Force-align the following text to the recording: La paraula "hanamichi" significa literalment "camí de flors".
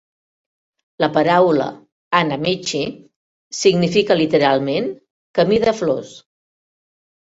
La 1.03 1.09
paraula 1.17 1.67
"hanamichi" 2.21 2.81
significa 3.61 4.19
literalment 4.23 4.89
"camí 5.41 5.61
de 5.67 5.75
flors". 5.83 6.19